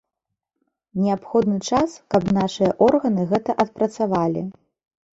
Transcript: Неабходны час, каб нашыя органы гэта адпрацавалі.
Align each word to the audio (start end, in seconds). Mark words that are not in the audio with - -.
Неабходны 1.01 1.59
час, 1.69 1.95
каб 2.15 2.23
нашыя 2.41 2.75
органы 2.89 3.31
гэта 3.37 3.51
адпрацавалі. 3.69 4.41